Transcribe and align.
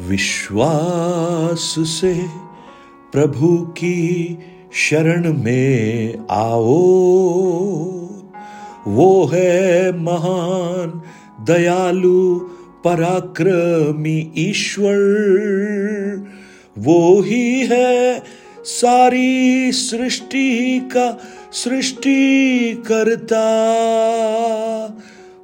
विश्वास 0.00 1.74
से 1.78 2.14
प्रभु 3.12 3.56
की 3.56 4.38
शरण 4.72 5.32
में 5.32 6.18
आओ। 6.30 6.82
वो 8.86 9.30
है 9.32 9.92
महान, 9.98 11.02
दयालु, 11.44 12.38
पराक्रमी 12.84 14.32
ईश्वर। 14.36 14.96
वो 16.78 17.20
ही 17.20 17.66
है 17.66 18.22
सारी 18.64 19.72
सृष्टि 19.72 20.80
का 20.80 21.22
सृष्टि 21.52 22.82
करता 22.86 23.46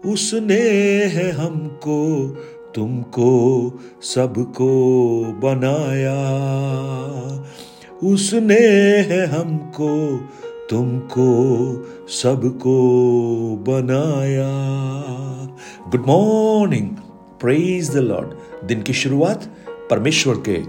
उसने 0.07 0.61
है 1.05 1.31
हमको 1.31 2.29
तुमको 2.75 3.73
सबको 4.03 4.69
बनाया। 5.25 6.17
उसने 8.03 8.61
है 9.09 9.27
हमको, 9.27 10.17
तुमको 10.71 11.29
सबको 12.09 12.77
बनाया। 13.69 14.51
Good 15.91 16.07
morning 16.07 16.89
praise 17.41 17.91
the 17.91 17.97
Lord 17.97 18.67
दिन 18.67 18.83
की 18.83 18.93
शुरुआत 18.93 19.45
परमेश्वर 19.91 20.35
के 20.49 20.63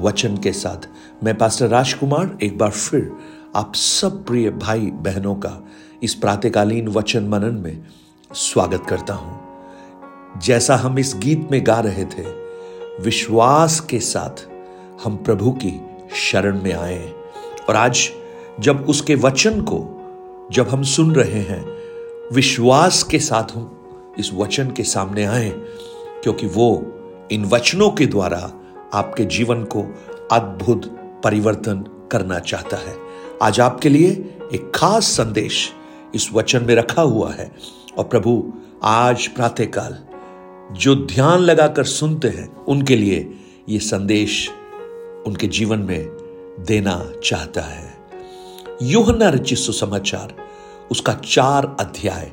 वचन 0.00 0.36
के 0.36 0.52
साथ। 0.52 0.88
मैं 1.24 1.38
पास्टर 1.38 1.68
राजकुमार 1.68 2.38
एक 2.42 2.58
बार 2.58 2.70
फिर 2.70 3.12
आप 3.56 3.74
सब 3.74 4.24
प्रिय 4.26 4.50
भाई 4.50 4.80
बहनों 4.80 5.34
का 5.34 5.68
इस 6.02 6.14
प्रातकालीन 6.14 6.88
वचन 6.88 7.28
मनन 7.28 7.54
में 7.54 7.84
स्वागत 8.34 8.82
करता 8.88 9.14
हूँ। 9.14 9.49
जैसा 10.38 10.76
हम 10.76 10.98
इस 10.98 11.14
गीत 11.16 11.48
में 11.50 11.66
गा 11.66 11.80
रहे 11.80 12.04
थे, 12.04 12.22
विश्वास 13.02 13.80
के 13.80 13.98
साथ 13.98 14.48
हम 15.04 15.16
प्रभु 15.16 15.50
की 15.50 15.80
शरण 16.14 16.62
में 16.62 16.72
आए। 16.72 17.12
और 17.68 17.76
आज 17.76 18.08
जब 18.60 18.86
उसके 18.88 19.14
वचन 19.14 19.60
को, 19.60 19.96
जब 20.52 20.68
हम 20.68 20.82
सुन 20.82 21.14
रहे 21.14 21.40
हैं, 21.40 21.66
विश्वास 22.32 23.02
के 23.02 23.18
साथ 23.18 23.56
हम 23.56 23.80
इस 24.18 24.32
वचन 24.34 24.70
के 24.70 24.82
सामने 24.82 25.24
आए, 25.24 25.50
क्योंकि 26.22 26.46
वो 26.46 26.86
इन 27.32 27.44
वचनों 27.44 27.90
के 27.90 28.06
द्वारा 28.06 28.52
आपके 28.94 29.24
जीवन 29.24 29.64
को 29.64 29.82
अद्भुत 30.32 30.86
परिवर्तन 31.24 32.08
करना 32.12 32.38
चाहता 32.38 32.76
है। 32.76 32.96
आज 33.42 33.60
आपके 33.60 33.88
लिए 33.88 34.10
एक 34.54 34.72
खास 34.74 35.04
संदेश 35.04 35.72
इस 36.14 36.32
वचन 36.32 36.64
में 36.64 36.74
रखा 36.74 37.02
हुआ 37.02 37.32
है। 37.32 37.52
और 37.98 38.04
प्रभु, 38.04 38.52
आज 38.82 39.26
प्रातःकाल 39.26 40.09
जो 40.70 40.94
ध्यान 40.94 41.38
लगाकर 41.38 41.84
सुनते 41.84 42.28
हैं, 42.28 42.56
उनके 42.56 42.96
लिए 42.96 43.34
ये 43.68 43.78
संदेश 43.78 44.50
उनके 45.26 45.46
जीवन 45.46 45.78
में 45.78 46.04
देना 46.60 47.12
चाहता 47.24 47.60
है। 47.60 47.94
योहना 48.82 49.28
रचित 49.28 49.58
सुसमाचार, 49.58 50.34
उसका 50.90 51.14
चार 51.14 51.76
अध्याय, 51.80 52.32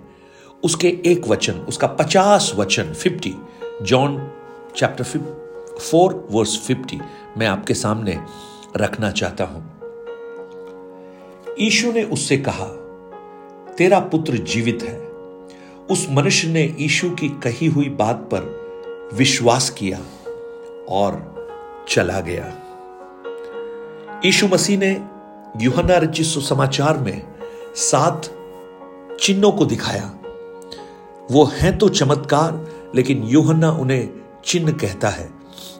उसके 0.63 0.87
एक 1.05 1.27
वचन, 1.27 1.53
उसका 1.53 1.87
पचास 1.87 2.53
वचन 2.55 2.83
fifty 2.83 3.35
John 3.81 4.31
chapter 4.75 5.03
four 5.81 6.27
verse 6.31 6.59
fifty 6.67 6.99
मैं 7.37 7.47
आपके 7.47 7.73
सामने 7.73 8.19
रखना 8.77 9.11
चाहता 9.11 9.43
हूँ। 9.43 9.77
ईशु 11.59 11.91
ने 11.91 12.03
उससे 12.03 12.37
कहा, 12.37 12.65
तेरा 13.77 13.99
पुत्र 13.99 14.37
जीवित 14.37 14.83
है 14.83 15.06
उस 15.91 16.07
मनुष्य 16.09 16.47
ने 16.47 16.75
यीशु 16.79 17.09
की 17.09 17.29
कही 17.29 17.67
हुई 17.67 17.89
बात 17.89 18.15
पर 18.15 19.11
विश्वास 19.13 19.69
किया 19.69 19.99
और 20.89 21.35
चला 21.89 22.19
गया। 22.19 22.53
यीशु 24.25 24.47
मसीह 24.47 24.77
ने 24.77 25.05
युहना 25.61 25.97
रचित 25.97 26.25
सुसमाचार 26.25 26.97
में 26.97 27.21
सात 27.75 28.29
चिन्हों 29.19 29.51
को 29.51 29.65
दिखाया। 29.65 30.13
वो 31.31 31.45
हैं 31.45 31.77
तो 31.77 31.89
चमत्कार, 31.89 32.67
लेकिन 32.95 33.23
युहना 33.23 33.71
उन्हें 33.71 34.09
चिन्ह 34.45 34.71
कहता 34.71 35.09
है। 35.09 35.29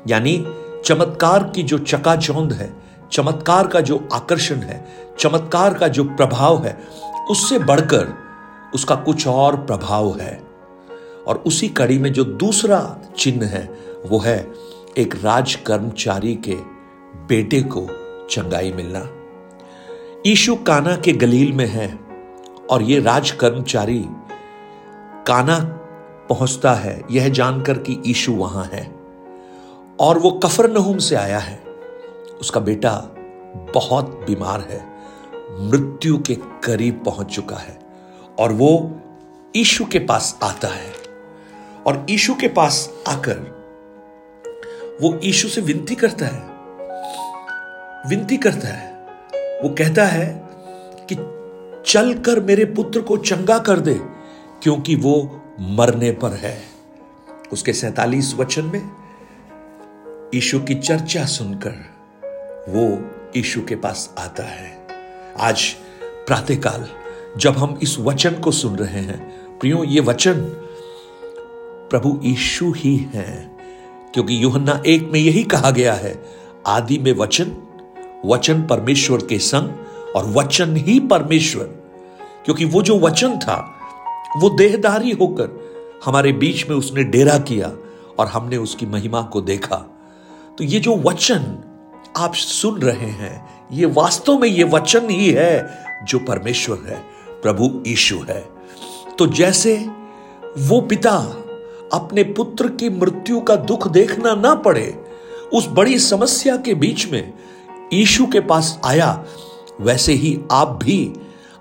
यानी 0.08 0.48
चमत्कार 0.86 1.44
की 1.44 1.64
जो 1.64 1.78
चकाचौंध 1.78 2.54
है, 2.54 2.74
चमत्कार 3.12 3.68
का 3.68 3.82
जो 3.82 4.08
आकर्षण 4.14 4.56
है, 4.56 4.88
चमत्कार 5.20 5.74
का 5.74 5.88
जो 5.88 6.04
प्रभाव 6.04 6.66
है, 6.66 6.88
उससे 7.32 7.60
बढ़कर 7.60 8.27
उसका 8.78 8.96
कुछ 8.96 9.28
और 9.28 9.56
प्रभाव 9.56 10.20
है। 10.20 10.44
और 11.28 11.44
उसी 11.48 11.70
कड़ी 11.70 12.00
में 12.00 12.14
जो 12.14 12.24
दूसरा 12.24 13.00
चिन्ह 13.18 13.46
है, 13.46 13.80
वो 14.06 14.20
है 14.20 14.54
एक 14.98 15.16
राज 15.24 15.56
कर्मचारी 15.56 16.36
के 16.36 16.56
बेटे 17.28 17.62
को 17.62 17.88
चंगाई 18.30 18.72
मिलना। 18.72 19.10
ईशु 20.28 20.56
काना 20.56 20.96
के 20.96 21.14
गलील 21.14 21.54
में 21.54 21.68
है 21.68 22.00
और 22.70 22.82
ये 22.82 23.00
राज 23.00 23.32
कर्मचारी 23.32 24.06
काना 25.28 25.60
पहुँचता 26.30 26.74
है। 26.74 27.04
यह 27.12 27.30
जानकर 27.30 27.78
कि 27.78 28.04
ईशु 28.08 28.32
वहाँ 28.32 28.66
है। 28.66 28.96
और 30.00 30.20
वो 30.20 30.32
कफर 30.32 30.72
नहुम 30.72 30.98
से 30.98 31.16
आया 31.16 31.40
है। 31.40 31.64
उसका 32.42 32.60
बेटा 32.60 33.16
बहुत 33.74 34.06
बीमार 34.28 34.60
है। 34.60 34.86
मृत्यु 35.70 36.18
के 36.18 36.36
करीब 36.36 37.04
पहुँच 37.06 37.28
चुका 37.28 37.56
है। 37.56 37.87
और 38.40 38.52
वो 38.52 39.02
ईशु 39.56 39.86
के 39.86 40.00
पास 40.00 40.40
आता 40.44 40.68
है। 40.68 40.94
और 41.88 42.06
ईशु 42.10 42.34
के 42.34 42.48
पास 42.48 42.92
आकर 43.08 43.58
वो 45.02 45.20
ईशु 45.24 45.48
से 45.48 45.62
विनती 45.62 45.96
करता 45.96 46.26
है। 46.26 46.58
विनती 48.10 48.38
करता 48.38 48.68
है। 48.68 48.94
वो 49.64 49.70
कहता 49.70 50.06
है 50.06 50.48
कि 51.12 51.16
चलकर 51.92 52.40
मेरे 52.40 52.66
पुत्र 52.66 53.02
को 53.02 53.18
चंगा 53.18 53.60
कर 53.60 53.80
दे, 53.80 54.02
क्योंकि 54.64 54.96
वो 54.96 55.42
मरने 55.60 56.12
पर 56.12 56.32
है। 56.32 56.64
उसके 57.54 57.74
सैतालीस 57.74 58.34
वचन 58.34 58.66
में 58.66 58.92
ईशु 60.36 60.60
की 60.60 60.76
चर्चा 60.76 61.26
सुनकर 61.26 61.72
वो 62.70 63.12
ईशु 63.38 63.62
के 63.62 63.76
पास 63.76 64.16
आता 64.20 64.44
है। 64.44 64.88
आज 65.40 65.76
प्रातःकाल 66.28 67.07
जब 67.38 67.52
हम 67.52 67.80
इस 67.84 68.00
वचन 68.00 68.32
को 68.32 68.52
सुन 68.52 68.76
रहे 68.76 69.00
हैं। 69.00 69.38
प्रियो, 69.60 69.84
ये 69.84 70.00
वचन 70.02 70.36
प्रभु 71.90 72.20
यीशु 72.24 72.72
ही 72.72 72.98
है, 72.98 73.58
क्योंकि 74.14 74.44
युहन्ना 74.44 74.84
एक 74.88 75.10
में 75.14 75.20
यही 75.20 75.44
कहा 75.44 75.72
गया 75.72 75.94
है, 75.94 76.26
आदि 76.68 76.98
में 76.98 77.14
वचन 77.14 77.52
वचन 78.26 78.62
परमेश्वर 78.62 79.18
के 79.18 79.40
संग 79.40 79.70
और 80.16 80.26
वचन 80.26 80.76
ही 80.76 81.00
परमेश्वर। 81.00 81.64
क्योंकि 82.46 82.66
वो 82.66 82.82
जो 82.82 83.00
वचन 83.00 83.38
था, 83.38 83.74
वो 84.38 84.50
देहदारी 84.50 85.12
होकर 85.12 85.68
हमारे 86.06 86.32
बीच 86.32 86.70
में 86.70 86.78
उसने 86.78 87.04
डेरा 87.04 87.38
किया 87.38 87.72
और 88.20 88.28
हमने 88.28 88.58
उसकी 88.58 88.86
महिमा 88.86 89.22
को 89.22 89.42
देखा। 89.42 89.76
तो 90.58 90.64
ये 90.64 90.80
जो 90.80 90.96
वचन 90.96 91.64
आप 92.18 92.34
सुन 92.36 92.82
रहे 92.82 93.10
हैं, 93.10 93.66
ये 93.72 93.86
वास्तव 93.86 94.40
में 94.40 94.50
ये 94.50 94.64
वचन 94.64 95.10
ही 95.10 95.32
है 95.32 95.84
जो 96.04 96.20
परमेश्वर 96.20 96.78
है। 96.88 97.17
प्रभु 97.42 97.84
ईशु 97.88 98.18
है। 98.20 98.50
तो 99.20 99.28
जैसे 99.28 99.90
वो 100.58 100.82
पिता 100.82 101.16
अपने 101.94 102.24
पुत्र 102.24 102.68
की 102.68 102.90
मृत्यु 102.90 103.40
का 103.40 103.56
दुख 103.56 103.88
देखना 103.88 104.36
ना 104.36 104.56
पड़े, 104.56 105.04
उस 105.54 105.68
बड़ी 105.68 106.00
समस्या 106.00 106.58
के 106.58 106.74
बीच 106.74 107.12
में 107.12 107.34
ईशु 107.94 108.26
के 108.26 108.40
पास 108.40 108.80
आया, 108.86 109.26
वैसे 109.82 110.14
ही 110.14 110.40
आप 110.52 110.80
भी 110.84 111.14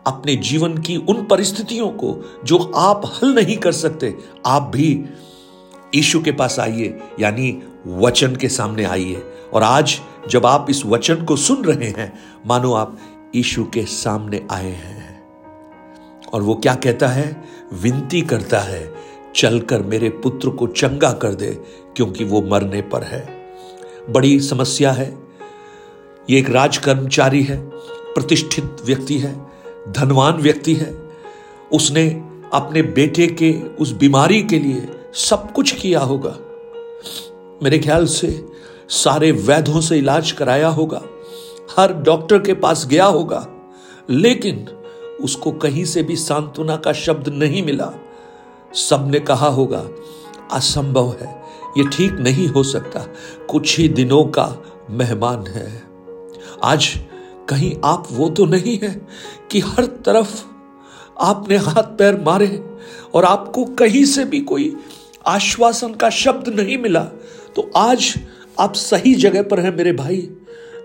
अपने 0.07 0.37
जीवन 0.37 0.79
की 0.79 0.97
उन 0.97 1.27
परिस्थितियों 1.27 1.89
को 1.89 2.41
जो 2.45 2.59
आप 2.77 3.03
हल 3.07 3.35
नहीं 3.35 3.57
कर 3.57 3.73
सकते, 3.73 4.15
आप 4.47 4.63
भी 4.63 5.05
ईशु 5.95 6.21
के 6.21 6.33
पास 6.33 6.59
आइए, 6.59 7.01
यानी 7.21 7.63
वचन 7.87 8.37
के 8.37 8.49
सामने 8.49 8.85
आइए। 8.85 9.23
और 9.55 9.63
आज 9.63 10.01
जब 10.31 10.47
आप 10.47 10.67
इस 10.71 10.87
वचन 10.87 11.25
को 11.25 11.37
सुन 11.37 11.65
रहे 11.65 11.89
हैं, 11.89 12.19
मानो 12.47 12.73
आप 12.73 12.99
ईशु 13.37 13.65
के 13.65 13.83
सामने 13.83 14.47
आए 14.51 14.71
हैं। 14.71 15.06
और 16.37 16.43
वो 16.43 16.55
क्या 16.55 16.75
कहता 16.75 17.09
है? 17.09 17.45
विनती 17.73 18.21
करता 18.21 18.59
है, 18.59 18.95
चलकर 19.35 19.83
मेरे 19.83 20.09
पुत्र 20.09 20.51
को 20.51 20.67
चंगा 20.67 21.13
कर 21.13 21.35
दे, 21.35 21.63
क्योंकि 21.97 22.25
वो 22.25 22.43
मरने 22.43 22.83
पर 22.83 23.03
है। 23.03 23.51
बड़ी 24.11 24.41
समस्या 24.41 24.93
है। 24.93 25.19
ये 26.31 26.39
एक 26.39 26.51
राज 26.51 26.77
कर्मचारी 26.77 27.43
है, 27.43 27.67
प्रतिष्ठित 28.15 28.77
व्यक्ति 28.85 29.19
है, 29.19 29.47
धनवान 29.89 30.35
व्यक्ति 30.35 30.75
है। 30.75 31.11
उसने 31.73 32.11
अपने 32.53 32.83
बेटे 32.83 33.27
के, 33.27 33.53
उस 33.81 33.93
बीमारी 33.93 34.43
के 34.43 34.59
लिए 34.59 34.89
सब 35.15 35.53
कुछ 35.53 35.73
किया 35.73 36.01
होगा। 36.01 36.39
मेरे 37.63 37.79
ख्याल 37.79 38.07
से 38.07 38.47
सारे 38.89 39.33
वैद्यों 39.33 39.81
से 39.81 39.99
इलाज 39.99 40.33
कराया 40.33 40.69
होगा। 40.69 41.03
हर 41.77 41.95
डॉक्टर 41.95 42.39
के 42.39 42.55
पास 42.55 42.87
गया 42.87 43.05
होगा। 43.05 43.47
लेकिन 44.11 44.69
उसको 45.21 45.53
कहीं 45.53 45.85
से 45.85 46.03
भी 46.03 46.17
सांत्वना 46.17 46.77
का 46.77 46.93
शब्द 46.93 47.29
नहीं 47.29 47.63
मिला। 47.63 47.93
सबने 48.75 49.21
कहा 49.21 49.49
होगा, 49.49 49.89
असंभव 50.53 51.17
है, 51.21 51.43
ये 51.79 51.85
ठीक 51.89 52.13
नहीं 52.13 52.49
हो 52.49 52.63
सकता। 52.63 53.01
कुछ 53.51 53.79
ही 53.79 53.89
दिनों 53.89 54.25
का 54.25 54.57
मेहमान 54.91 55.47
है। 55.47 55.83
आज 56.63 56.95
कहीं 57.49 57.77
आप 57.85 58.09
वो 58.13 58.31
तो 58.31 58.45
नहीं 58.45 58.79
है 58.79 59.07
कि 59.51 59.61
हर 59.61 59.87
तरफ़ 59.87 60.45
आपने 61.21 61.57
हाथ 61.57 61.83
पैर 61.83 62.21
मारे 62.21 62.65
और 63.15 63.25
आपको 63.25 63.65
कहीं 63.65 64.05
से 64.05 64.25
भी 64.25 64.41
कोई 64.41 64.77
आश्वासन 65.27 65.95
का 65.95 66.11
शब्द 66.11 66.49
नहीं 66.49 66.79
मिला। 66.79 67.05
तो 67.57 67.71
आज 67.77 68.15
आप 68.61 68.75
सही 68.75 69.15
जगह 69.15 69.43
पर 69.43 69.61
हैं 69.61 69.77
मेरे 69.77 69.93
भाई। 69.93 70.31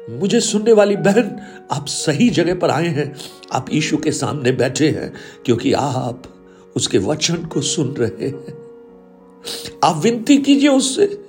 मुझे 0.09 0.39
सुनने 0.39 0.73
वाली 0.73 0.95
बहन, 0.95 1.41
आप 1.71 1.87
सही 1.87 2.29
जगह 2.29 2.55
पर 2.55 2.69
आए 2.69 2.87
हैं। 2.87 3.15
आप 3.51 3.65
यीशु 3.73 3.97
के 3.97 4.11
सामने 4.11 4.51
बैठे 4.51 4.89
हैं, 4.89 5.13
क्योंकि 5.45 5.73
आप 5.73 6.23
उसके 6.75 6.97
वचन 6.97 7.35
को 7.35 7.61
सुन 7.61 7.87
रहे 7.87 8.27
हैं। 8.27 8.61
आप 9.83 10.01
विनती 10.03 10.37
कीजिए 10.37 10.69
उससे। 10.69 11.25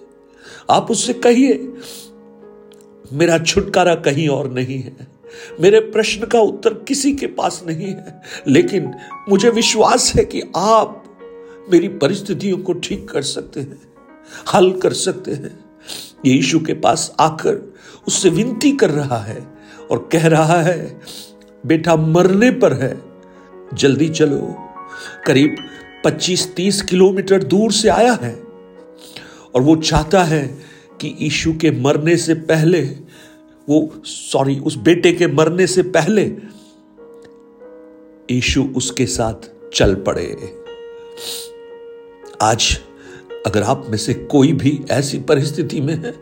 आप 0.71 0.91
उससे 0.91 1.13
कहिए, 1.13 1.73
मेरा 3.13 3.39
छुटकारा 3.39 3.95
कहीं 3.95 4.29
और 4.29 4.51
नहीं 4.51 4.83
है। 4.83 4.97
मेरे 5.61 5.81
प्रश्न 5.81 6.27
का 6.27 6.41
उत्तर 6.41 6.75
किसी 6.75 7.13
के 7.13 7.27
पास 7.27 7.65
नहीं 7.67 7.87
है। 7.87 8.23
लेकिन 8.49 8.95
मुझे 9.29 9.51
विश्वास 9.51 10.13
है 10.15 10.25
कि 10.25 10.43
आप 10.57 11.05
मेरी 11.73 11.89
परिस्थितियों 11.89 12.59
को 12.59 12.73
ठीक 12.73 13.09
कर 13.09 13.23
सकते 13.23 13.61
हैं, 13.61 13.83
हल 14.55 14.73
कर 14.73 14.93
सकते 14.93 15.31
हैं। 15.31 15.65
यीशु 16.27 16.61
के 16.61 16.75
पास 16.75 17.17
आकर 17.21 17.72
उससे 18.07 18.31
विनती 18.31 18.73
कर 18.73 18.91
रहा 18.91 19.19
है 19.19 19.55
और 19.91 20.09
कह 20.13 20.27
रहा 20.27 20.63
है, 20.63 21.01
बेटा 21.67 21.97
मरने 21.97 22.51
पर 22.51 22.73
है। 22.73 23.03
जल्दी 23.75 24.09
चलो। 24.09 24.55
करीब 25.27 25.57
25-30 26.05 26.83
किलोमीटर 26.83 27.45
दूर 27.45 27.73
से 27.73 27.89
आया 27.89 28.13
है 28.13 28.43
और 29.55 29.63
वो 29.63 29.77
चाहता 29.77 30.25
है 30.25 30.59
कि 31.01 31.17
यीशु 31.21 31.53
के 31.53 31.71
मरने 31.71 32.17
से 32.17 32.35
पहले, 32.35 32.81
वो, 33.69 34.03
सॉरी, 34.05 34.59
उस 34.59 34.77
बेटे 34.77 35.13
के 35.13 35.27
मरने 35.27 35.67
से 35.67 35.83
पहले 35.83 36.23
यीशु 38.31 38.65
उसके 38.77 39.07
साथ 39.07 39.35
चल 39.75 39.95
पड़े। 39.95 40.59
आज 42.43 42.81
अगर 43.47 43.63
आप 43.63 43.87
में 43.89 43.99
से 43.99 44.15
कोई 44.15 44.53
भी 44.53 44.81
ऐसी 44.91 45.19
परिस्थिति 45.19 45.81
में 45.81 45.95
है, 45.95 46.15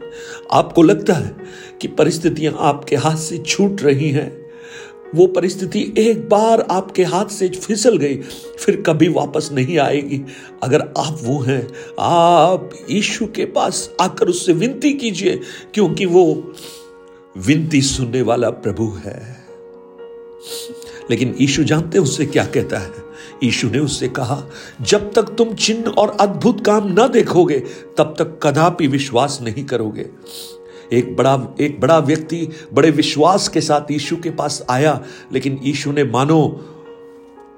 आपको 0.53 0.83
लगता 0.83 1.15
है 1.15 1.37
कि 1.81 1.89
परिस्थितियाँ 1.89 2.55
आपके 2.59 2.97
हाथ 2.97 3.17
से 3.17 3.39
छूट 3.39 3.83
रही 3.83 4.11
हैं, 4.11 4.41
वो 5.15 5.27
परिस्थिति 5.27 5.95
एक 5.99 6.29
बार 6.29 6.61
आपके 6.61 7.05
हाथ 7.05 7.27
से 7.27 7.49
फिसल 7.49 7.97
गई, 7.97 8.17
फिर 8.59 8.83
कभी 8.87 9.09
वापस 9.09 9.49
नहीं 9.53 9.79
आएगी। 9.79 10.21
अगर 10.63 10.81
आप 10.81 11.19
वो 11.23 11.39
हैं, 11.39 11.69
आप 12.01 12.71
यीशु 12.91 13.27
के 13.27 13.45
पास 13.45 13.91
आकर 14.01 14.29
उससे 14.29 14.53
विनती 14.53 14.93
कीजिए, 14.93 15.41
क्योंकि 15.75 16.07
वो 16.07 16.55
विनती 17.37 17.83
सुनने 17.83 18.23
वाला 18.23 18.51
प्रभु 18.51 18.93
है। 19.05 19.47
लेकिन 21.11 21.35
यीशु 21.41 21.65
जानते 21.65 21.99
उससे 21.99 22.27
क्या 22.27 22.45
कहता 22.45 22.79
है। 22.79 22.93
यीशु 23.45 23.69
ने 23.69 23.79
उससे 23.79 24.09
कहा, 24.09 24.43
जब 24.81 25.13
तक 25.13 25.23
तुम 25.23 25.55
चिन्ह 25.55 25.89
और 25.89 26.17
अद्भुत 26.21 26.67
काम 26.67 26.87
न 26.87 27.09
देखोगे, 27.09 27.59
तब 27.99 28.15
तक 28.19 28.41
कदापि 28.43 28.87
विश्वास 28.87 29.39
नहीं 29.43 29.65
करोगे। 29.65 30.11
एक 30.93 31.17
बड़ा 31.17 31.55
एक 31.61 31.81
बड़ा 31.81 31.99
व्यक्ति 31.99 32.49
बड़े 32.73 32.91
विश्वास 32.91 33.49
के 33.49 33.61
साथ 33.61 33.91
यीशु 33.91 34.17
के 34.17 34.31
पास 34.31 34.67
आया, 34.71 35.05
लेकिन 35.33 35.61
यीशु 35.63 35.93
ने 35.93 36.05
मानो, 36.05 36.67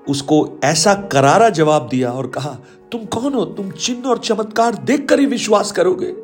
उसको 0.09 0.61
ऐसा 0.65 0.95
करारा 0.95 1.49
जवाब 1.49 1.89
दिया 1.89 2.13
और 2.13 2.27
कहा, 2.27 2.59
तुम 2.93 3.05
कौन 3.05 3.35
हो? 3.35 3.45
तुम 3.45 3.71
चिन्ह 3.71 4.09
और 4.09 4.19
चमत्कार 4.19 4.75
देखकर 4.75 5.21
ही 5.21 5.27
विश्वास 5.27 5.73
करोगे। 5.73 6.15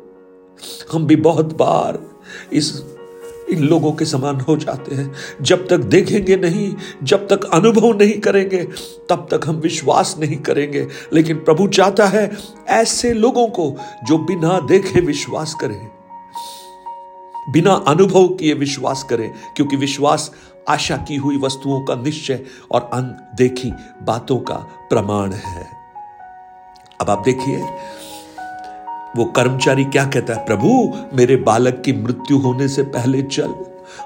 हम 0.91 1.07
भी 1.07 1.15
बहुत 1.15 1.57
बार 1.57 1.99
इस 2.53 2.83
इन 3.51 3.63
लोगों 3.63 3.91
के 3.91 4.05
समान 4.05 4.39
हो 4.41 4.57
जाते 4.57 4.95
हैं। 4.95 5.13
जब 5.41 5.67
तक 5.67 5.77
देखेंगे 5.77 6.35
नहीं, 6.35 6.75
जब 7.03 7.27
तक 7.27 7.43
अनुभव 7.43 7.97
नहीं 7.99 8.19
करेंगे, 8.19 8.63
तब 9.09 9.27
तक 9.31 9.41
हम 9.47 9.55
विश्वास 9.55 10.15
नहीं 10.19 10.37
करेंगे। 10.37 10.87
लेकिन 11.13 11.37
प्रभु 11.37 11.67
चाहता 11.67 12.07
है 12.07 12.31
ऐसे 12.67 13.13
लोगों 13.13 13.47
को 13.47 13.75
जो 14.03 14.17
बिना 14.17 14.59
देखे 14.59 15.01
विश्वास 15.01 15.53
करें। 15.61 15.87
बिना 17.49 17.83
अनुभव 17.87 18.27
किए 18.27 18.53
विश्वास 18.53 19.03
करें, 19.03 19.33
क्योंकि 19.55 19.75
विश्वास 19.75 20.31
आशा 20.69 20.97
की 20.97 21.15
हुई 21.15 21.37
वस्तुओं 21.37 21.81
का 21.81 21.95
निश्चय 21.95 22.39
और 22.71 22.89
अनदेखी 22.93 23.73
बातों 24.03 24.37
का 24.37 24.55
प्रमाण 24.89 25.31
है। 25.31 25.67
अब 27.01 27.09
आप 27.09 27.21
देखिए 27.25 27.63
वो 29.17 29.25
कर्मचारी 29.25 29.83
क्या 29.83 30.05
कहता 30.05 30.33
है? 30.33 30.45
प्रभु, 30.45 30.93
मेरे 31.13 31.35
बालक 31.35 31.81
की 31.85 31.93
मृत्यु 31.93 32.37
होने 32.37 32.67
से 32.67 32.83
पहले 32.83 33.21
चल। 33.21 33.53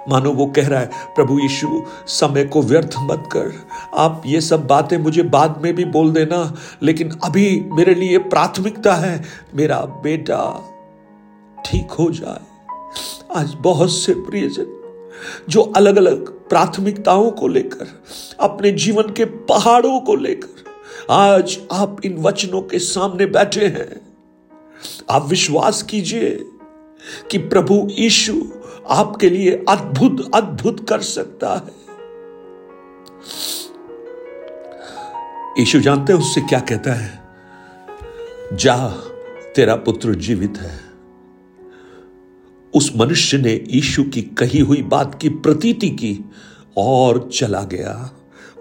मानो 0.09 0.31
वो 0.31 0.45
कह 0.45 0.67
रहा 0.67 0.79
है, 0.79 0.91
प्रभु 1.15 1.39
यीशु, 1.39 1.83
समय 2.07 2.43
को 2.43 2.61
व्यर्थ 2.61 2.91
मत 2.99 3.23
कर। 3.31 3.53
आप 3.97 4.23
ये 4.25 4.41
सब 4.41 4.67
बातें 4.67 4.97
मुझे 4.97 5.23
बाद 5.23 5.59
में 5.63 5.75
भी 5.75 5.85
बोल 5.85 6.11
देना, 6.11 6.55
लेकिन 6.83 7.11
अभी 7.23 7.65
मेरे 7.71 7.95
लिए 7.95 8.17
प्राथमिकता 8.17 8.93
है, 8.93 9.23
मेरा 9.55 9.79
बेटा 9.79 10.69
ठीक 11.65 11.91
हो 11.91 12.11
जाए। 12.11 12.39
आज 13.35 13.53
बहुत 13.59 13.91
से 13.91 14.13
प्रियजन, 14.13 14.65
जो 15.49 15.61
अलग 15.61 15.95
अलग 15.95 16.27
प्राथमिकताओं 16.49 17.31
को 17.31 17.47
लेकर, 17.47 17.87
अपने 18.39 18.71
जीवन 18.71 19.03
के 19.03 19.25
पहाड़ों 19.25 19.99
को 19.99 20.15
लेकर, 20.15 20.63
आज 21.13 21.59
आप 21.71 21.97
इन 22.05 22.17
वचनों 22.17 22.61
के 22.61 22.79
सामने 22.79 23.25
बैठे 23.25 23.65
हैं। 23.65 24.12
आप 25.11 25.27
विश्वास 25.27 25.83
कीजिए 25.83 26.45
कि 27.31 27.37
प्रभु 27.37 27.87
यीशु 27.91 28.33
आपके 28.89 29.29
लिए 29.29 29.65
अद्भुत 29.69 30.35
अद्भुत 30.35 30.89
कर 30.89 31.01
सकता 31.01 31.53
है। 31.55 31.83
यीशु 35.59 35.79
जानते 35.79 36.13
हैं 36.13 36.19
उससे 36.19 36.41
क्या 36.41 36.59
कहता 36.59 36.93
है? 36.93 37.23
जा, 38.53 38.89
तेरा 39.55 39.75
पुत्र 39.75 40.15
जीवित 40.15 40.53
है। 40.57 40.79
उस 42.75 42.93
मनुष्य 42.97 43.37
ने 43.37 43.63
यीशु 43.67 44.03
की 44.03 44.21
कही 44.21 44.59
हुई 44.59 44.81
बात 44.81 45.21
की 45.21 45.29
प्रतीति 45.29 45.89
की 45.89 46.31
और 46.77 47.29
चला 47.33 47.61
गया। 47.61 48.11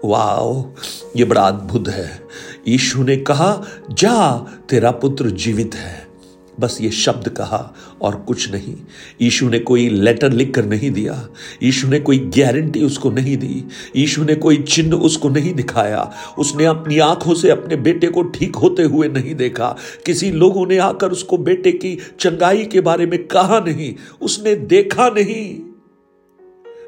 वाओ, 0.05 0.71
ये 1.15 1.25
बड़ा 1.25 1.47
अद्भुत 1.47 1.87
है। 1.87 2.27
यीशु 2.67 3.03
ने 3.03 3.17
कहा, 3.17 3.63
जा, 3.91 4.37
तेरा 4.69 4.91
पुत्र 4.91 5.29
जीवित 5.29 5.75
है। 5.75 6.12
बस 6.59 6.77
ये 6.81 6.91
शब्द 6.91 7.29
कहा 7.29 7.73
और 8.01 8.15
कुछ 8.15 8.51
नहीं। 8.51 8.75
यीशु 9.21 9.49
ने 9.49 9.59
कोई 9.59 9.89
लेटर 9.89 10.31
लिख 10.31 10.53
कर 10.55 10.65
नहीं 10.65 10.91
दिया। 10.91 11.29
यीशु 11.63 11.87
ने 11.87 11.99
कोई 11.99 12.19
गारंटी 12.19 12.83
उसको 12.83 13.11
नहीं 13.11 13.37
दी। 13.37 13.65
यीशु 13.95 14.23
ने 14.23 14.35
कोई 14.35 14.57
चिन्ह 14.57 14.95
उसको 14.95 15.29
नहीं 15.29 15.53
दिखाया। 15.53 16.11
उसने 16.37 16.65
अपनी 16.65 16.99
आँखों 16.99 17.33
से 17.33 17.49
अपने 17.49 17.75
बेटे 17.75 18.07
को 18.07 18.23
ठीक 18.23 18.55
होते 18.55 18.83
हुए 18.83 19.07
नहीं 19.07 19.35
देखा। 19.35 19.75
किसी 20.05 20.31
लोगों 20.31 20.67
ने 20.67 20.77
आकर 20.77 21.11
उसको 21.11 21.37
बेटे 21.37 21.71
की 21.71 21.99
चंगाई 22.19 22.65
के 22.65 22.81
बारे 22.81 23.05
में 23.05 23.27
कहा 23.27 23.59
नहीं। 23.59 23.95
उसने 24.21 24.55
देखा 24.55 25.09
नहीं। 25.09 25.59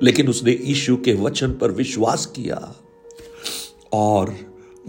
लेकिन 0.03 0.27
उसने 0.27 0.51
यीशु 0.51 0.97
के 0.97 1.13
वचन 1.13 1.51
पर 1.51 1.71
विश्वास 1.71 2.25
किया 2.25 2.75
और 3.93 4.35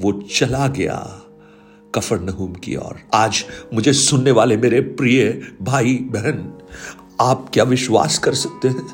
वो 0.00 0.12
चला 0.12 0.68
गया। 0.68 1.22
कफर 1.96 2.20
नहूम 2.20 2.52
की 2.54 2.76
ओर। 2.76 3.00
आज 3.14 3.44
मुझे 3.74 3.92
सुनने 3.92 4.30
वाले 4.30 4.56
मेरे 4.56 4.80
प्रिय 4.80 5.40
भाई 5.62 5.94
बहन, 6.12 6.52
आप 7.20 7.48
क्या 7.52 7.64
विश्वास 7.64 8.18
कर 8.18 8.34
सकते 8.34 8.68
हैं? 8.68 8.86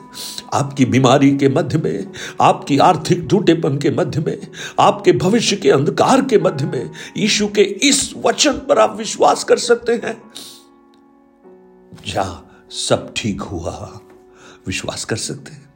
आपकी 0.55 0.85
बीमारी 0.85 1.31
के 1.39 1.49
मध्य 1.49 1.79
में, 1.79 2.13
आपकी 2.41 2.79
आर्थिक 2.79 3.27
टूटेपन 3.31 3.79
के 3.79 3.91
मध्य 3.91 4.21
में, 4.21 4.47
आपके 4.81 5.13
भविष्य 5.13 5.57
के 5.57 5.71
अंधकार 5.71 6.23
के 6.23 6.39
मध्य 6.39 6.67
में, 6.67 6.91
यीशु 7.17 7.49
के 7.49 7.63
इस 7.63 8.13
वचन 8.27 8.53
पर 8.69 8.79
आप 8.79 8.97
विश्वास 8.97 9.45
कर 9.45 9.59
सकते 9.59 9.93
हैं? 9.95 10.17
जा 12.07 12.43
सब 12.71 13.13
ठीक 13.17 13.41
हुआ, 13.43 14.01
विश्वास 14.67 15.05
कर 15.05 15.17
सकते 15.17 15.53
हैं। 15.53 15.71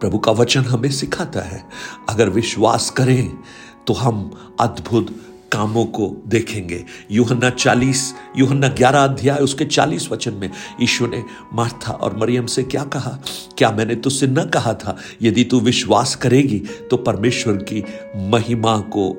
प्रभु 0.00 0.18
का 0.18 0.32
वचन 0.32 0.60
हमें 0.60 0.90
सिखाता 0.90 1.40
है, 1.40 1.62
अगर 2.08 2.28
विश्वास 2.30 2.90
करें 2.90 3.38
तो 3.86 3.92
हम 3.92 4.30
अद्भुत 4.60 5.14
कामों 5.52 5.84
को 5.86 6.06
देखेंगे। 6.26 6.84
यूहन्ना 7.10 7.50
चालीस, 7.50 8.12
यूहन्ना 8.36 8.68
ग्यारह 8.68 9.00
अध्याय, 9.00 9.38
उसके 9.38 9.64
चालीस 9.64 10.08
वचन 10.10 10.34
में 10.34 10.50
यीशु 10.80 11.06
ने 11.06 11.22
मार्था 11.52 11.92
और 11.92 12.16
मरियम 12.16 12.46
से 12.46 12.62
क्या 12.62 12.84
कहा? 12.84 13.18
क्या 13.58 13.70
मैंने 13.70 13.94
तुझसे 13.96 14.26
न 14.26 14.44
कहा 14.44 14.74
था, 14.74 14.96
यदि 15.22 15.44
तू 15.44 15.60
विश्वास 15.60 16.14
करेगी 16.14 16.58
तो 16.90 16.96
परमेश्वर 16.96 17.56
की 17.62 17.84
महिमा 18.30 18.78
को 18.96 19.10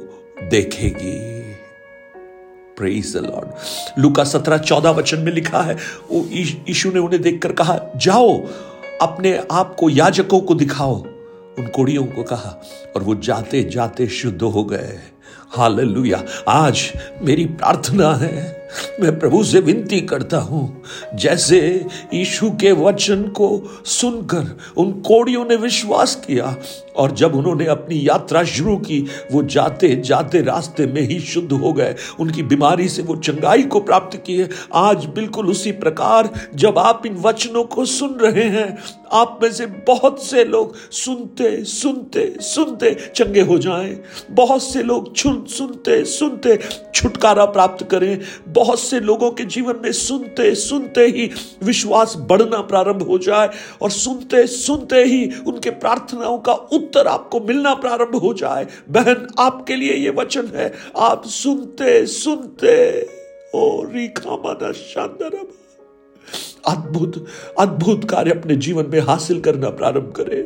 देखेगी। 0.44 1.32
लॉर्ड 2.80 4.00
लुका 4.00 4.24
सत्रह 4.24 4.58
चौदह 4.58 4.90
वचन 4.90 5.20
में 5.20 5.32
लिखा 5.32 5.62
है, 5.62 5.74
वो 6.12 6.26
यीशु 6.32 6.92
ने 6.92 7.00
उन्हें 7.00 7.22
देखकर 7.22 7.52
कहा, 7.52 7.80
जाओ, 7.98 8.38
अपने 9.02 9.36
आप 9.52 9.76
को 9.80 9.90
याजकों 9.90 10.40
को 10.40 10.56
दिखाओ। 10.56 10.96
उन 11.60 11.68
कोड़ियों 11.68 12.06
को 12.06 12.24
कहा, 12.24 12.62
और 12.96 13.04
वो 13.04 13.16
जाते 13.16 13.64
जाते 13.64 14.08
शुद्ध 14.08 14.42
हो 14.42 14.64
गए। 14.64 15.00
हालेलुया। 15.50 16.24
आज 16.50 16.82
मेरी 17.22 17.46
प्रार्थना 17.46 18.14
है, 18.16 18.62
मैं 19.02 19.18
प्रभु 19.20 19.44
से 19.44 19.60
विनती 19.60 20.00
करता 20.02 20.38
हूँ, 20.38 20.84
जैसे 21.16 21.60
यीशु 22.14 22.50
के 22.52 22.72
वचन 22.72 23.22
को 23.30 23.50
सुनकर 23.86 24.58
उन 24.78 24.92
कोड़ियों 25.02 25.44
ने 25.46 25.56
विश्वास 25.56 26.16
किया 26.28 26.56
और 26.96 27.12
जब 27.12 27.36
उन्होंने 27.36 27.66
अपनी 27.66 28.00
यात्रा 28.08 28.44
शुरू 28.44 28.76
की, 28.78 29.00
वो 29.32 29.44
जाते 29.44 29.96
जाते 29.98 30.42
रास्ते 30.42 30.86
में 30.86 31.02
ही 31.02 31.20
शुद्ध 31.20 31.52
हो 31.52 31.74
गए। 31.74 31.96
उनकी 32.20 32.44
बीमारी 32.44 32.90
से 32.90 33.02
वो 33.02 33.16
चंगाई 33.16 33.64
को 33.64 33.80
प्राप्त 33.80 34.18
किए। 34.26 34.50
आज 34.76 35.06
बिल्कुल 35.06 35.50
उसी 35.50 35.72
प्रकार 35.74 36.30
जब 36.56 36.80
आप 36.80 37.06
इन 37.06 37.18
वचनों 37.18 37.64
को 37.66 37.86
सुन 37.86 38.18
रहे 38.22 38.50
हैं 38.50 38.78
आप 39.14 39.40
में 39.44 39.52
से 39.52 39.66
बहुत 39.66 40.24
से 40.24 40.44
लोग 40.44 40.76
सुनते 40.92 41.64
सुनते 41.64 42.26
सुनते 42.42 42.94
चंगे 43.16 43.42
हो 43.42 43.58
जाएँ। 43.58 44.00
बहुत 44.32 44.64
से 44.64 44.84
लोग 44.84 45.16
छुन, 45.16 45.46
सुनते 45.50 46.04
सुनते 46.06 46.58
छुटकारा 46.96 47.46
प्राप्त 47.46 47.88
करें। 47.92 48.20
बहुत 48.48 48.80
से 48.80 49.00
लोगों 49.00 49.32
के 49.32 49.46
जीवन 49.46 49.80
में 49.84 49.92
सुनते 49.92 50.54
सुनते 50.56 51.06
ही 51.08 51.30
विश्वास 51.64 52.16
बढ़ना 52.30 52.62
प्रारंभ 52.62 53.02
हो 53.02 53.18
जाए 53.18 53.50
और 53.82 53.92
सुनते 53.92 54.46
सुनते 54.48 55.04
ही 55.04 55.30
उनके 55.48 55.70
प्रार्थनाओं 55.70 56.38
का 56.38 56.54
उत्तर 56.54 57.08
आपको 57.08 57.40
मिलना 57.40 57.74
प्रारंभ 57.74 58.16
हो 58.16 58.34
जाए। 58.34 58.68
बहन, 58.90 59.28
आपके 59.40 59.76
लिए 59.76 59.94
ये 59.94 60.10
वचन 60.10 60.52
है। 60.56 60.74
आप 60.98 61.26
सुनते 61.26 62.06
सुनते, 62.06 63.02
ओ 63.56 63.84
रिखा 63.84 64.36
माना 64.36 64.72
शानदार 64.72 65.63
अद्भुत 66.68 67.26
अद्भुत 67.60 68.10
कार्य 68.10 68.32
अपने 68.32 68.56
जीवन 68.56 68.86
में 68.86 69.00
हासिल 69.00 69.42
करना 69.42 69.70
प्रारंभ 69.70 70.14
करें। 70.18 70.42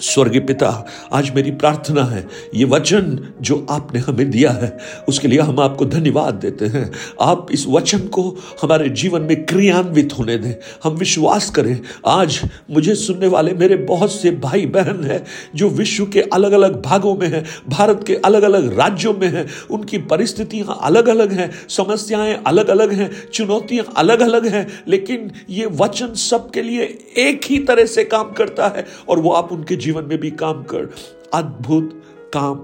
स्वर्गीय 0.00 0.40
पिता, 0.40 0.68
आज 1.12 1.30
मेरी 1.30 1.50
प्रार्थना 1.50 2.04
है, 2.04 2.26
ये 2.54 2.64
वचन 2.64 3.18
जो 3.40 3.66
आपने 3.70 4.00
हमें 4.00 4.30
दिया 4.30 4.50
है, 4.50 4.76
उसके 5.08 5.28
लिए 5.28 5.40
हम 5.40 5.60
आपको 5.60 5.84
धन्यवाद 5.84 6.34
देते 6.34 6.66
हैं। 6.66 6.90
आप 7.20 7.46
इस 7.52 7.66
वचन 7.68 7.98
को 7.98 8.22
हमारे 8.62 8.88
जीवन 8.88 9.22
में 9.22 9.44
क्रियान्वित 9.46 10.12
होने 10.18 10.36
दें। 10.38 10.54
हम 10.84 10.94
विश्वास 10.94 11.50
करें, 11.50 11.80
आज 12.06 12.40
मुझे 12.70 12.94
सुनने 12.94 13.26
वाले 13.26 13.52
मेरे 13.52 13.76
बहुत 13.76 14.12
से 14.12 14.30
भाई 14.30 14.66
बहन 14.66 15.04
हैं, 15.04 15.22
जो 15.54 15.68
विश्व 15.68 16.06
के 16.06 16.20
अलग 16.20 16.52
अलग 16.52 16.80
भागों 16.82 17.14
में 17.16 17.26
हैं, 17.26 17.44
भारत 17.68 18.04
के 18.06 18.14
अलग 18.14 18.42
अलग 18.42 18.78
राज्यों 18.78 19.14
में 19.14 19.28
हैं, 19.28 19.46
उनकी 19.70 19.98
परिस्थितियाँ 19.98 20.78
अलग 20.82 21.08
अलग 21.08 21.32
हैं, 21.32 21.50
समस्याएँ 21.68 22.34
अलग 22.46 22.68
अलग 22.68 22.92
हैं, 22.92 23.10
चुनौतियाँ 23.32 23.86
अलग 23.96 24.20
अलग 24.20 24.46
हैं, 24.46 24.66
लेकिन 24.88 25.30
ये 25.50 25.66
वचन 25.66 26.14
सबके 26.14 26.62
लिए 26.62 26.82
एक 27.18 27.40
ही 27.44 27.58
तरह 27.58 27.86
से 27.86 28.04
काम 28.04 28.32
करता 28.32 28.68
है, 28.68 28.86
और 29.08 29.18
वो 29.18 29.30
आप 29.30 29.52
उनके 29.52 29.82
जीवन 29.84 30.04
में 30.04 30.18
भी 30.18 30.30
काम 30.30 30.62
कर, 30.62 30.94
अद्भुत 31.34 32.02
काम 32.34 32.54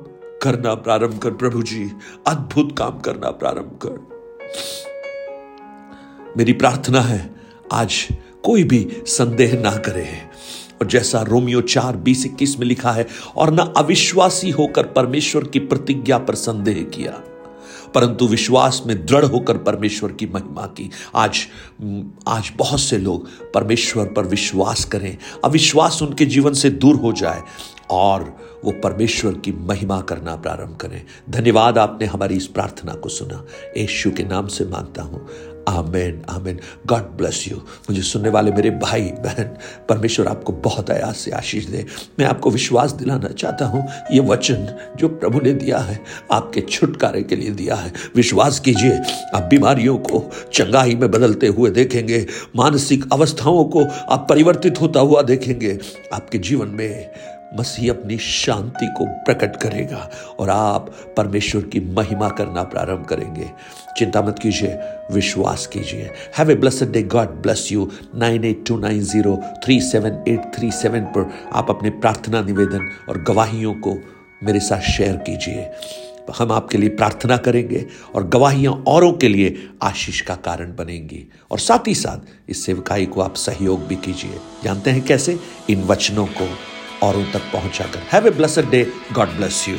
करना 0.43 0.75
प्रारंभ 0.75 1.19
कर, 1.19 1.31
प्रभु 1.31 1.62
जी, 1.62 1.91
अद्भुत 2.27 2.79
काम 2.79 2.99
करना 3.00 3.31
प्रारंभ 3.31 3.79
कर। 3.87 4.21
मेरी 6.37 6.53
प्रार्थना 6.53 7.00
है, 7.00 7.35
आज 7.73 8.09
कोई 8.45 8.65
भी 8.65 9.03
संदेह 9.07 9.61
ना 9.61 9.77
करे। 9.77 10.09
और 10.81 10.87
जैसा 10.87 11.23
रोमियो 11.23 11.61
चार 11.61 11.97
बीस 11.97 12.27
इक्कीस 12.27 12.59
में 12.59 12.67
लिखा 12.67 12.93
है, 12.93 13.07
और 13.37 13.50
ना 13.50 13.62
अविश्वासी 13.77 14.50
होकर 14.50 14.87
परमेश्वर 14.87 15.45
की 15.45 15.59
प्रतिज्ञा 15.59 16.19
पर 16.19 16.35
संदेह 16.35 16.83
किया। 16.83 17.23
परंतु 17.94 18.26
विश्वास 18.26 18.82
में 18.87 19.06
दृढ़ 19.06 19.25
होकर 19.25 19.59
परमेश्वर 19.59 20.12
की 20.12 20.26
महिमा 20.26 20.66
की। 20.66 20.90
आज 21.14 21.47
आज 22.28 22.52
बहुत 22.56 22.80
से 22.80 22.99
लोग 22.99 23.28
परमेश्वर 23.52 24.06
पर 24.06 24.26
विश्वास 24.26 24.85
करें। 24.85 25.16
अविश्वास 25.44 26.02
उनके 26.02 26.26
जीवन 26.26 26.52
से 26.52 26.70
दूर 26.70 26.97
हो 26.97 27.12
जाए 27.12 27.42
और 27.90 28.37
वो 28.64 28.73
परमेश्वर 28.73 29.35
की 29.35 29.52
महिमा 29.52 30.00
करना 30.00 30.37
प्रारंभ 30.37 30.76
करें। 30.76 31.02
धन्यवाद, 31.30 31.78
आपने 31.78 32.06
हमारी 32.06 32.37
इस 32.37 32.47
प्रार्थना 32.47 32.94
को 32.94 33.09
सुना। 33.09 33.44
यशु 33.76 34.11
के 34.11 34.23
नाम 34.23 34.47
से 34.47 34.64
माँगता 34.64 35.02
हूँ। 35.02 35.28
Amen 35.71 36.23
amen. 36.31 36.59
God 36.87 37.11
bless 37.17 37.45
you 37.49 37.57
मुझे 37.57 38.03
सुनने 38.03 38.29
वाले 38.29 38.50
मेरे 38.50 38.71
भाई, 38.71 39.03
बहन, 39.21 39.57
परमेश्वर 39.89 40.27
आपको 40.27 40.53
बहुत 40.53 40.91
आयास 40.91 41.19
से 41.19 41.31
आशीष 41.31 41.67
दे। 41.67 41.85
मैं 42.19 42.27
आपको 42.27 42.50
विश्वास 42.50 42.93
दिलाना 42.93 43.29
चाहता 43.29 43.67
हूँ, 43.67 43.87
ये 44.12 44.21
वचन 44.21 44.67
जो 44.99 45.09
प्रभु 45.09 45.41
ने 45.41 45.53
दिया 45.53 45.79
है, 45.79 46.00
आपके 46.33 46.61
छुटकारे 46.61 47.23
के 47.23 47.37
लिए 47.37 47.50
दिया 47.50 47.75
है। 47.75 47.93
विश्वास 48.17 48.61
कीजिए, 48.61 49.00
आप 49.35 49.49
बीमारियों 49.50 49.97
को 49.99 50.25
चंगाई 50.53 50.95
में 50.95 51.11
बदलते 51.11 51.47
हुए 51.47 51.71
देखेंगे, 51.71 52.27
मानसिक 52.57 53.05
अवस्थाओं 53.12 53.65
को 53.65 53.85
आप 53.85 54.27
परिवर्तित 54.29 54.81
होता 54.81 55.00
हुआ 55.00 55.23
देखेंगे। 55.23 55.79
आपके 56.12 56.39
जीवन 56.39 56.69
में 56.69 57.11
मसीह 57.59 57.92
अपनी 57.92 58.19
शांति 58.19 58.87
को 58.87 59.04
प्रकट 59.04 59.57
करेगा 59.57 60.11
और 60.38 60.50
आप 60.50 60.90
परमेश्वर 61.16 61.62
की 61.62 61.80
महिमा 61.80 62.28
करना 62.28 62.62
प्रारंभ 62.62 63.07
करेंगे। 63.07 63.50
चिंता 63.97 64.23
मत 64.23 64.38
कीजिए, 64.38 64.78
विश्वास 65.12 65.66
कीजिए। 65.66 66.11
Have 66.38 66.50
a 66.50 66.54
blessed 66.54 66.92
day 66.92 67.02
God 67.02 67.28
bless 67.28 67.73
you 67.73 67.90
nine 68.14 68.45
eight 68.45 68.64
two 68.66 68.78
nine 68.78 69.00
zero 69.00 69.37
three 69.64 69.80
seven 69.80 70.25
eight 70.28 70.52
three 70.54 70.71
seven 70.71 71.00
पर 71.00 71.30
आप 71.52 71.71
अपने 71.71 71.90
प्रार्थना 71.90 72.42
निवेदन 72.42 72.90
और 73.09 73.23
गवाहियों 73.23 73.75
को 73.75 73.97
मेरे 74.45 74.61
साथ 74.61 74.80
शेयर 74.80 75.16
कीजिए। 75.16 75.71
हम 76.38 76.52
आपके 76.52 76.78
लिए 76.78 76.88
प्रार्थना 76.88 77.37
करेंगे 77.37 77.87
और 78.14 78.28
गवाहियाँ 78.28 78.85
औरों 78.88 79.12
के 79.12 79.28
लिए 79.28 79.69
आशीष 79.83 80.21
का 80.21 80.35
कारण 80.35 80.76
बनेंगी। 80.76 81.30
और 81.50 81.59
साथ 81.59 81.88
ही 81.88 81.95
साथ 81.95 82.50
इस 82.50 82.66
सेवकाई 82.66 83.07
को 83.07 83.21
आप 83.21 83.35
सहयोग 83.35 83.87
भी 83.87 83.97
कीजिए। 83.97 84.38
जानते 84.64 84.90
हैं 84.90 85.02
कैसे? 85.02 85.38
इन 85.71 85.83
वचनों 85.83 86.26
को। 86.26 86.49
औरों 87.02 87.25
तक 87.33 87.50
पहुंचाकर। 87.52 88.07
Have 88.12 88.26
a 88.26 88.30
blessed 88.30 88.71
day 88.71 88.87
God 89.12 89.37
bless 89.37 89.69
you 89.69 89.76